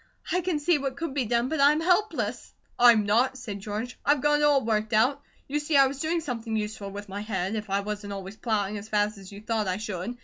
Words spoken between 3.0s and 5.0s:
NOT!" said George. "I've got it all worked